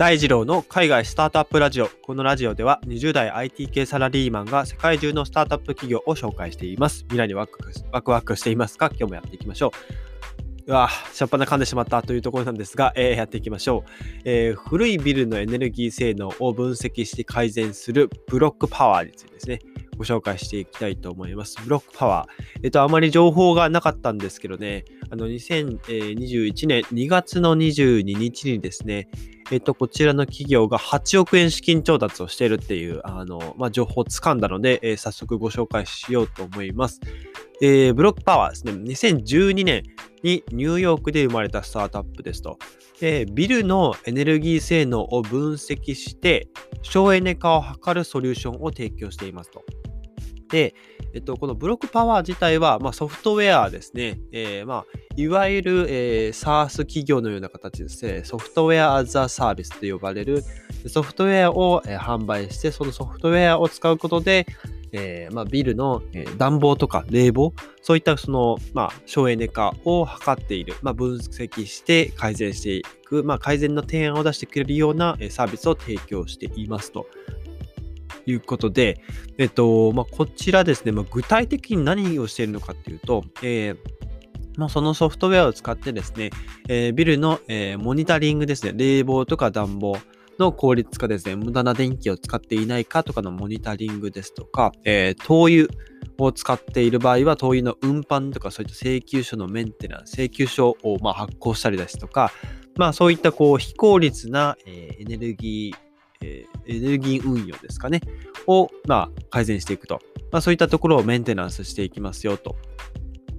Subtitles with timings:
[0.00, 1.88] 大二郎の海外スタートアップラジオ。
[2.00, 7.00] このラジオでは20代 IT 系サラリーマンが世界中のスタートアップ企業を紹介しています。
[7.00, 7.58] 未来にワク
[7.92, 8.86] ワクワクしていますか？
[8.88, 9.72] 今日もやっていきましょ
[10.66, 10.70] う。
[10.70, 13.90] うわしょっぱな噛んでしまったというところなんですが、えー、やっていきましょう、
[14.24, 19.58] えー、古いビルのエネルギー性能を分析して改善するブロックパワーについてですね。
[19.98, 21.58] ご紹介していきたいと思います。
[21.62, 22.60] ブロックパワー。
[22.62, 29.10] えっと、あまり情報がなかったんですけどね、あの、2021年2月の22日にですね、
[29.50, 37.00] えっと、こちらの企業が8億円資金調達をしているっていう、あの、まあ、情報をつかんだので、えー、早速ご紹介しようと思います。
[37.60, 39.82] えー、ブロックパワーですね、2012年
[40.22, 42.58] にニューヨークで生まれたスタートアップですと。
[43.00, 46.48] で、ビルのエネルギー性能を分析して、
[46.82, 49.64] 省エネ化を図るソリューションを提供していますと。
[50.50, 50.74] で、
[51.14, 54.20] えっと、このブロックパワー自体は、まあ、ソフトウェアですね。
[54.32, 58.22] えー、まあ、いわゆる、えー、SaaS 企業のような形ですね。
[58.24, 60.42] ソフトウェア as a Service と呼ばれる
[60.86, 64.46] ソフトウェアを、えー、販売して、そのソフトウェアを使うことで、
[64.92, 77.06] えーまあ、ビルの、えー、暖房とか冷房、そういったその、まあ、省エネ化を図っている、まあ、分析して改善していく、まあ、改善の提案を出してくれるようなサービスを提供していますと。
[78.30, 79.00] いうことで、
[79.38, 83.76] えっと、まあ、こちらですね、まあ、具体的に何をしているのかっていうと、えー
[84.56, 86.30] ま、そのソフトウェアを使ってですね、
[86.68, 89.96] えー、ビルの、えー、モニタリングですね、冷房とか暖房
[90.38, 95.68] の効率化ですね、無駄な電気を使っていないかとかのモニタリングですとか、えー、灯油
[96.18, 102.32] を使っている場合は、灯油の運搬とかそういった請求書のメンテナンス、請求書をま発行したりですとか、
[102.76, 105.89] まあそういったこう非効率な、えエネルギー
[106.22, 108.00] えー、エネルギー運用ですかね、
[108.46, 110.00] を、まあ、改善していくと。
[110.32, 112.56] まあ、そういったところをメンテナンスしていきますよと。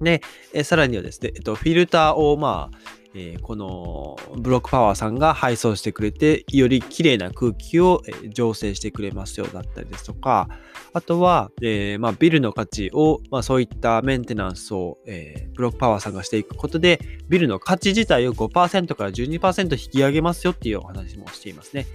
[0.00, 0.20] で、
[0.52, 2.78] えさらにはですね、えっと、フィルターを、まあ、
[3.14, 8.02] えー、このブロックパワーさんが配送してくれて、より綺麗な空気を、
[8.34, 10.48] 醸成してくれますよだったりですとか、
[10.92, 21.86] あとは、えー、まあ、ビルの価値を、まあ、そういったメンテナンスを、えー、ブロックパワーさんがしていくことで、ビルの価値自体を5%から12%引き上げますよっていうお話もしていますね。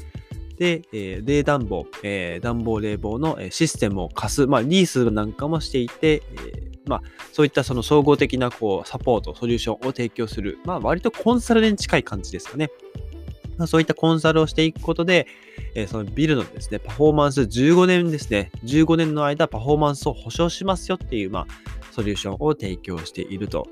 [0.58, 7.02] で、えー、冷暖房、えー、暖房冷房のシステムを貸す、まあ、リースなんかもしていて、えー、まあ、
[7.32, 12.70] そういったその総合的なこうサポート、ソリューションを提供する、まあ、割とコンサルに近い感じですかね。
[13.58, 15.28] まあ、そういったコンサルをしていくことで、
[15.74, 21.48] えー、そのビルのですね、パフォーマンス15年ですね、15年の間パフォーマンスを保証しますよっていう、まあ、
[21.92, 23.68] ソリューションを提供していると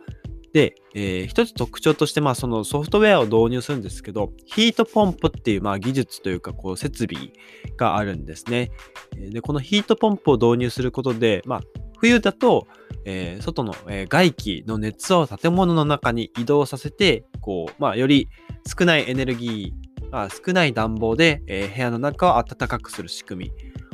[0.55, 7.33] で、えー、一つ特徴として、まあ、そのソフトウェアを導入するんですけど、ヒートポンプっていう、まあ、技術というか、こう、設備
[7.75, 8.71] があるんですね。
[9.17, 11.61] で、このヒートポンプを導入することで、まあ、
[11.97, 12.67] 冬だと、
[13.03, 18.29] えー、外の、えー、外気の熱を建物の中に移動させて、こう、まあ、より
[18.65, 23.51] 少ないエネルギー、まあ、少ない暖房で、えー、部屋の中を暖かくする仕組み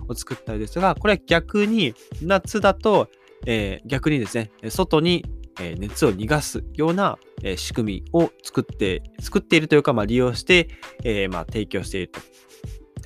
[0.08, 3.10] を作ったりですが、これは逆に夏だと、
[3.48, 5.26] えー、逆にですね、外に
[5.62, 10.68] え熱を逃がすような、え仕組みを作って、作っているというか、まあ、利用して、
[11.04, 12.20] えまあ、提供していると。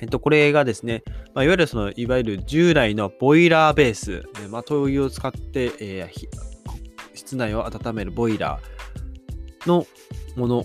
[0.02, 1.02] えっと、これがですね、
[1.34, 6.10] まあ、いわゆるその、いわゆる従来のボイラーベース、えまあ、灯油を使って、え、
[7.14, 9.86] 室内を温めるボイラーの
[10.36, 10.64] もの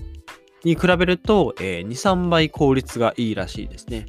[0.63, 4.06] に比べると、えー、2、3倍効率がいいらしいですね。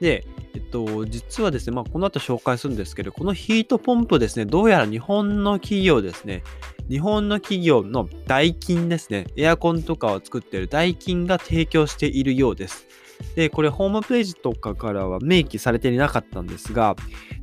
[0.00, 6.42] で、えっと、実はですね、まあ、この後紹介するんですけど、このヒートポンプですね、どうやら日本の企業ですね、
[6.88, 12.86] 日本の企業のダイキンですね、エアコンとかを作っているダイキンが提供しているようです。
[13.34, 16.96] で、これホームページとかからは明記されていなかったんですが、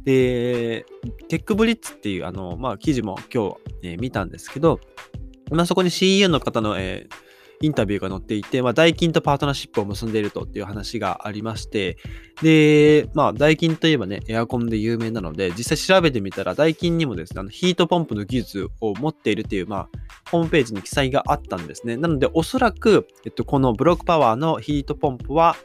[0.04, 0.86] で、
[1.30, 4.80] テックブリッツっていうあの、まあ、記事も今日、えー、見たんですけど、
[5.52, 7.23] まあ、そこに CEO の方の、えー
[7.64, 11.98] インタビューが載っていて、まあ、ダイキンとパートナーシップを結んでいるとっていう話がありまして、
[12.42, 19.90] で、まあ、ダイキンといえばね、エアコンで有名なので、実際調べてみたら、ダイキンにもですね、あのヒートポンプの技術を持っているっていう、まあ、
[20.30, 21.96] ホームページに記載があったんですね。
[21.96, 25.56] なので、おそらく、えっと、このブロックパワーのヒートポンプは、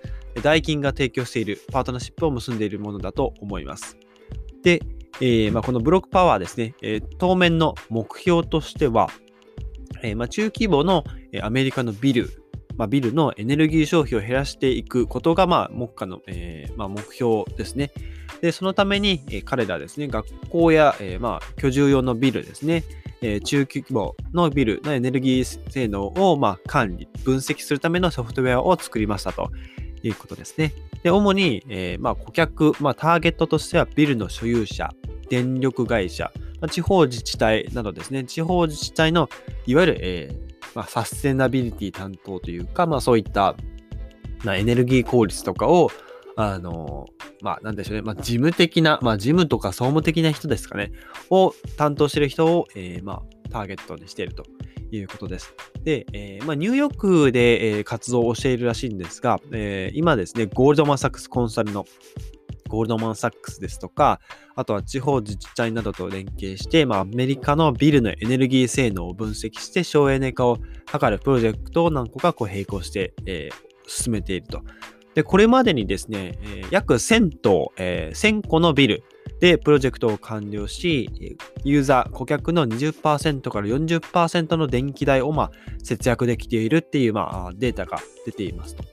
[0.41, 3.97] ダイキンが提供しているパートナーシップを結んでいるものだと思います。
[4.63, 4.83] で、
[5.21, 9.11] えーまあ、このブロックパワーですね、えー、当面の目標としては、
[10.03, 11.03] えー、まあ、中規模の
[11.43, 12.43] アメリカのビル、
[12.79, 17.91] まあ、ビルのエネルギー消費を減らしていくことが、まあ、目下の、えー、まあ、目標ですね。
[18.41, 22.85] で、そのために、えー、彼らはですね、学校や、えー、まあ、居住用のビルですね、
[23.21, 29.51] えー、中規模のビルのエネルギー性能を、まあ、管理、分析するためのソフトウェアを作りましたと
[30.05, 30.73] いうことですね。
[31.03, 34.89] で、主に、えー、まあ、顧客、まあ、ターゲットとしてはビルの所有者、
[35.29, 36.31] 電力会社、
[36.61, 39.29] ま地方自治体などですね、地方自治体の
[39.67, 43.57] いわゆる、えーまあ、サステナビリティ担当というか、まあ、そういった
[44.45, 45.91] まあ、エネルギー効率とかを、
[46.37, 47.07] あの、
[47.43, 50.93] まあ、なんでしょうね、まあ、事務的な、まあ、事務とか総務的な人ですかね、
[51.31, 54.45] を担当している人を、えー、まあ、ターゲットにしていると
[54.93, 55.55] いうことです。
[55.83, 61.85] で、えー、まあ、ニューヨークで、えー、活動をしているらしいんですが、えー、今ですね、ゴールドマンサックスコンサルの
[62.69, 64.21] ゴールドマン・サックスですとか、
[64.55, 74.63] あとは地方自治体などと連携して、まあ、アメリカのビルのエネルギー性能を分析して省エネ化を図るプロジェクトを何個かこう並行して、えー、進めていると。
[75.15, 79.03] で、これまでにですね、えー、約1000棟、えー、1000個のビル
[79.41, 85.51] でプロジェクトを完了し、ユーザー、顧客の20%から40%の電気代をまあ
[85.83, 88.85] 節約できているっていうまあデータが出ていますと。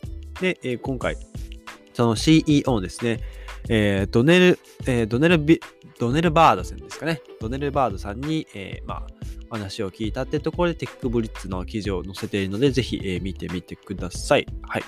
[0.42, 1.16] で、え、今回、
[1.94, 3.22] その CEO ですね、
[3.69, 5.59] えー、ドネル、えー、ドネルビ、
[6.00, 7.21] ドネルバードさんですかね。
[7.39, 9.07] ドネルバードさんに、えー、まあ、
[9.50, 14.45] 話を聞いたってところでテックブリッツの記事を載せているので、ぜひ、えー、見てみてください。
[14.63, 14.83] はい。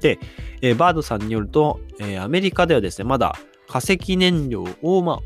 [0.00, 0.18] で、
[0.62, 3.36] えー、バードさんによると、えー、アメリカではですね、まだ
[3.68, 5.18] 化石燃料を、まあ、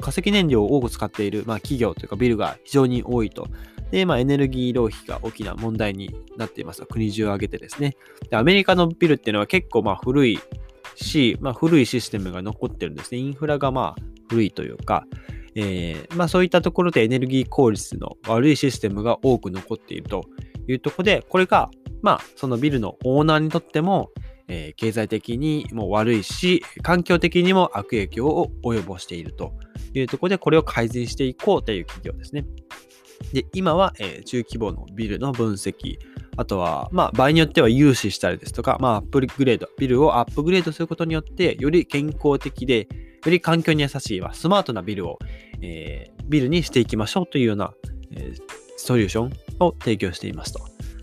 [0.00, 3.48] 化石燃料を多く使っている、まあ、企業というかビルが非常に多いと。
[3.90, 6.84] で、まあ、エネルギー浪費が大きな問題になっています。
[6.86, 7.96] 国中を挙げてですね。
[8.28, 10.38] でアメリカのビルっていうのは結構まあ古い
[10.96, 13.18] し、まあ、古いシステムが残ってるんですね。
[13.18, 15.04] インフラがまあ古いというか、
[15.54, 20.24] えー、まあ、そういったところでエネルギー効率の悪いシステムが多く残っていると
[20.68, 21.70] いうところで、これが、
[22.02, 24.10] まあ、そのビルのオーナーにとっても、
[24.48, 29.52] えー、経済的にも悪いし、環境的にも悪影響を及ぼしていると
[29.94, 32.44] いうところで、これを改善していこうという企業ですね。
[33.32, 35.98] で、今は、えー、中規模のビルの分析、
[36.40, 42.88] あとは、まあ、場合によっては融資したりですとか、まあ、アップグレード、ビルをアップグレードすることによって、より健康的で、
[43.22, 45.18] より環境に優しい、スマートなビルを、
[45.60, 47.74] えー、ビルにしていきましょうというような、
[48.12, 48.42] えー、
[48.78, 50.60] ソリューションを提供していますと。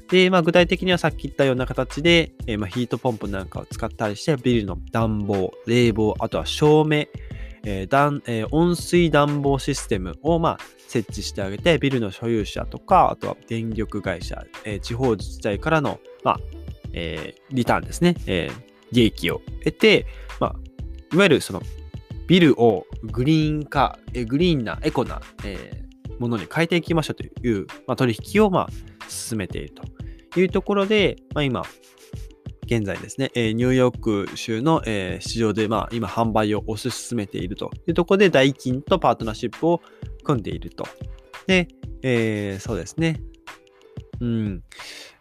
[0.10, 7.06] で、まあ、具体的にはさっき言ったような形で、えー、まあ、ヒートポンプなんかを使ったりして、ビルの暖房、冷房、あとは照明、
[7.70, 16.40] えー暖えー、温水暖房システムを、まあ、設置してあげて、ビルの所有者とか、あとは電力会社、えー、地方自治体からの、まあ、
[16.94, 20.06] えー、リターンですね、えー、利益を得て、
[20.40, 20.56] まあ、
[21.14, 21.62] いわゆるその
[22.28, 29.74] ビルをグリーン化、えグリーンなエコな、えー、ものに変えていきましょうという、まあ、取引を、まあ、進めている
[30.32, 31.64] というところで、まあ、今、
[32.68, 33.98] 現在ですね、えニューヨー
[34.28, 39.82] ク州の、え市場で、まあ、今販売を推し進めているというところで、ダイキンとパートナーシップを
[40.24, 40.86] 組んでいると。
[41.48, 41.70] で、
[42.04, 43.22] えー、そうですね。
[44.20, 44.64] うん。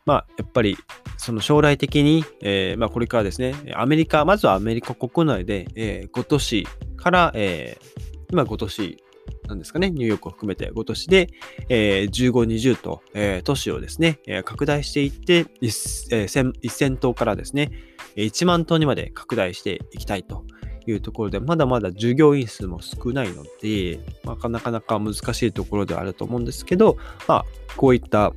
[0.05, 0.77] まあ、やっぱり、
[1.19, 6.67] その将来的に、えー、まあ、これからですね、アメリカ、まずはアメリカ国内で、えー、5都市
[6.97, 9.03] から、えー、今5都市
[9.47, 11.31] なんですかね、ニューヨークを含めて5都市で、
[11.69, 17.71] えー、15、20と、えー、都市をですね、えー、拡大していって、1000, 1000棟からですね、
[18.17, 20.45] 1万棟にまで拡大していきたいと
[20.87, 26.97] いうところで、まだまだ従業員数も少ないので、まあ、なかなか難しいところではあると思うんですけど、
[27.29, 27.45] まあ、
[27.77, 28.33] こういった、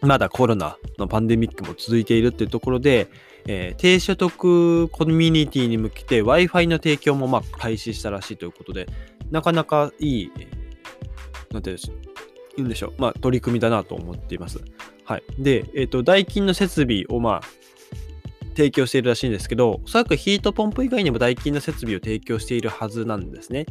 [0.00, 3.08] まだコロナのパンデミックも続いているっていうところで、
[3.48, 8.86] えー、低所得コミュニティに向けて Wi-Fi の提供もまあ開始したらしいということで、
[9.30, 10.32] なかなかいい、
[11.52, 11.74] なんて
[12.56, 14.60] 言うんでしょう、まあ、取り組みだなと思っています。
[15.04, 15.22] はい。
[15.38, 17.40] で、えっ、ー、と、代金の設備をまあ、
[18.58, 23.66] 提供しているらしいんですけど、おそらくヒートポンプ以外にも代金の設備を提供しているはずなんですね。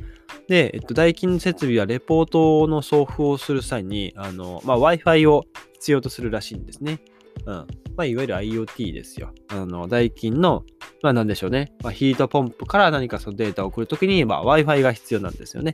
[0.47, 5.43] で、えっと、代金の設備はレポートの送付をする際に、あの、まあ、Wi-Fi を
[5.73, 7.01] 必要とするらしいんですね。
[7.45, 7.67] うん。
[7.97, 9.33] まあ、いわゆる IoT ですよ。
[9.49, 10.63] あの、代金の、
[11.01, 11.73] まあ、なんでしょうね。
[11.83, 15.73] まあ、ヒートポンプから何かそのデータを送るときに、まあ、Wi-Fi が必要なんですよね。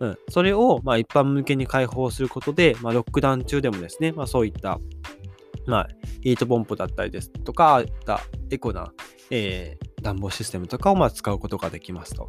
[0.00, 0.18] うん。
[0.28, 4.78] それを、まあ、一般向けに開放することで、まあ、ロックダウン中でもですね、まあ、そういった、
[5.66, 5.88] まあ、
[6.22, 8.20] ヒートポンプだったりですとか、あった
[8.50, 8.92] エコな、
[9.30, 12.26] えー、暖房システムとかをまあ使うことができますと。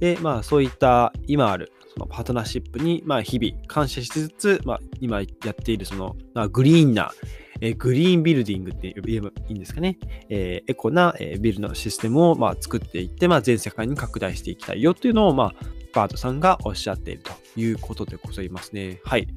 [0.00, 7.12] で、まあ、そういった今あるそのパートナーシップに、まあ、日々感謝しつつ、まあ、今やっているその、まあ、グリーンな、
[7.60, 9.98] え、グリーンビルディングって言えばいいんですかね。
[10.28, 19.00] え、エコな、え、ビルのシステムを、ま、作っていって、まあ、全世界に拡大していきたいよっていうのを、まあ、バートさんがおっしゃっているということでございますね。
[19.04, 19.28] はい。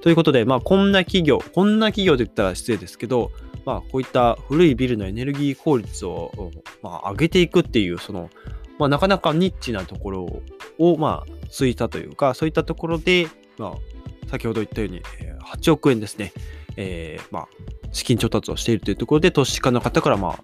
[0.00, 3.30] ということで、まあ、こんな企業、こんな企業と言ったら失礼ですけど、
[3.64, 8.30] まあ、こういった古いビルのエネルギー効率を、まあ、上げていくっていう、その、
[8.78, 10.42] まあ、なかなかニッチなところ
[10.78, 15.02] を、まあ、ついたというか、そういったところで、まあ、先ほど言ったように、
[15.54, 16.32] 8億円ですね。
[16.76, 17.48] えー、まあ、
[17.92, 20.38] 資金調達をしているというところで、投資家の方からまあ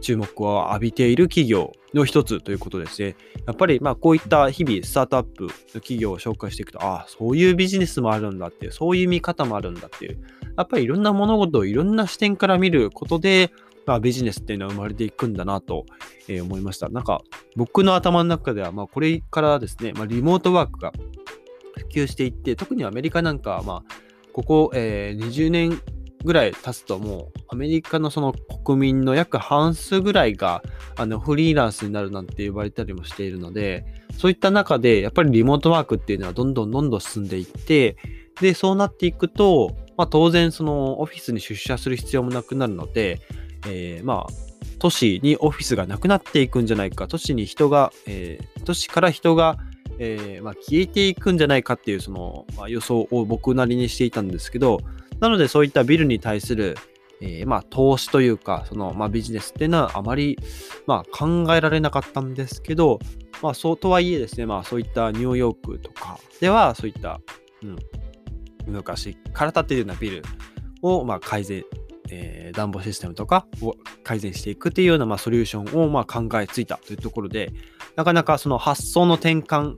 [0.00, 3.16] 注目を浴びている企業の一つということですね。
[3.46, 10.18] やっぱりまあこういった日々スタートアップの企業を紹介していくと、ああ、そういうビジネスもあるんだっていう、そういう見方もあるんだっていう、
[10.56, 13.50] やっぱりいろんな物事をいろんな視点から見ることで、
[13.84, 15.86] まあ、ビジネスっていうのは生まれていくんだなと、
[16.28, 16.88] えー思いました。
[16.88, 17.22] なんか
[17.56, 20.92] 僕の頭の中では、まあ、これからですね、まあ、リモートワークが
[21.76, 25.80] 普及していって、特にアメリカなんかは、まあ、ここ、えー20年
[26.24, 28.32] ぐらい経つともうアメリカのその
[28.64, 30.62] 国民の約半数ぐらいが
[30.96, 33.84] あのフリーランスになるなんて呼ばれたりもしているので
[34.16, 37.96] そういった中でやっぱりリモートワークっていうのはどんどんどんどん進んでいって
[38.40, 43.20] でそうなっていくと、まあ、当然そのオフィスに出社する必要もなくなるので、
[43.66, 44.32] えーまあ
[44.78, 49.56] 都市にオフィスがなくなっていくんじゃないか都市に人が、えー都市から人が
[50.04, 54.80] えーまあ、消えていくんじゃないかっていうその、まあ、予想を僕なりにしていたんですけど
[55.20, 56.76] なのでそういったビルに対する、
[57.20, 60.36] えーまあ、投資というかその、ま、ビジネスっていうのはあまり、
[60.88, 62.98] ま、考えられなかったんですけど、
[63.42, 67.20] まあ、そうとはいえですね、まあ、そういったニューヨークとかではそういった、
[67.62, 67.76] うん、
[68.66, 70.22] 昔から建てるようなビル
[70.82, 71.62] を、まあ、改善
[72.12, 77.50] えー暖房システムとかを改善していくっていうような、まあ、ソリューションを、ま、考えついたというところで
[77.96, 79.76] なかなかその発想の転換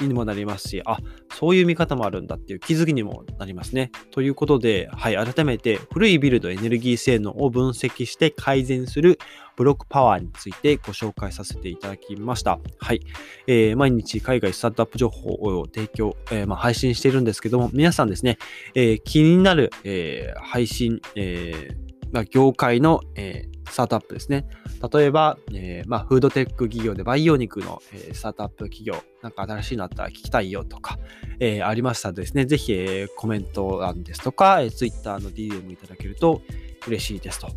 [0.00, 0.98] にもなりますし、あ、
[1.34, 3.90] そういう見方もあるんだっていう気づきにもなりますね。
[4.12, 9.18] ということで、はい、改めて古いビルドエネルギー性能を分析して改善する
[9.58, 12.60] ブロックパワーについてご紹介させていただきました。
[12.78, 13.00] はい。
[13.48, 18.38] えー毎日海外スタートアップ情報を提供、えーまあ、配信しているんですけども、皆さんですね、
[18.76, 21.70] えー気になる、え配信、え
[22.12, 24.46] まあ、業界の、えスタートアップですね。
[24.92, 31.00] 例えば、えーまあ、フードテック企業で培養肉の、えースタートアップ企業、なんか新しいのあったら聞きたいよとか、
[31.40, 36.42] えーありましたらですね、ぜひ、えコメント欄ですとか、え、Twitter の DM いただけると
[36.86, 37.48] 嬉しいですと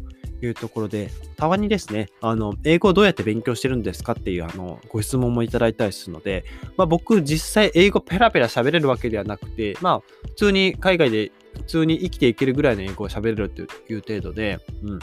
[0.42, 6.44] いうところで、たまにですね、あの、英語をどうやって勉強してるんですかっていうあのご質問もいただいたりするので、
[6.78, 15.00] まあ、僕実際英語ペラペラ喋れるわけではなくて、まあ、普通に海外で普通に生きていけるぐらいの英語を喋れるという程度で、うん。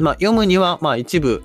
[0.00, 1.44] まあ、読むには、まあ、一部、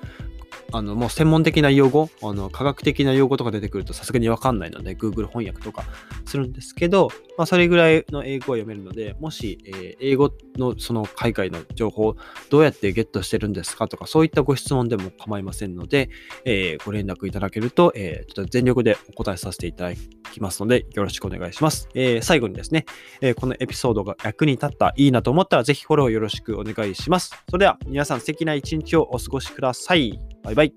[0.71, 5.83] あの、もう専門的な用語、あの、科学的な用語とか出てくるとさすがにわかんないので、Google 翻訳とか
[6.25, 12.17] するんですけど、まあ、それぐらいの英語を読めるので、もし、えー英語のその海外の情報を
[12.49, 16.09] どうやってゲットしてるんですかとか、そういったご質問でも構いませんので、
[16.45, 19.95] えーご連絡いただけると、えーちょっと全力でお答えさせていただ
[20.31, 21.89] きますので、よろしくお願いします。
[21.95, 22.85] えー最後にですね、
[23.21, 27.31] えこのエピソードが役に立った、いいなと思ったら、ぜひフォローよろしくお願いします。
[27.49, 30.38] それでは、皆さん素敵な一日をお過ごしください。
[30.43, 30.73] バイバイ。